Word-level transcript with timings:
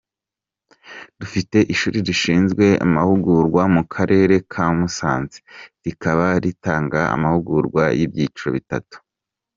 Dufite 1.19 1.57
ishuri 1.73 1.97
rishinzwe 2.07 2.65
amahugurwa 2.85 3.61
mu 3.75 3.83
karere 3.93 4.35
ka 4.51 4.65
Musanze 4.77 5.37
rikaba 5.85 6.27
ritanga 6.43 6.99
amahugurwa 7.15 7.83
y’ibyiciro 7.97 8.49
bitatu. 8.57 8.95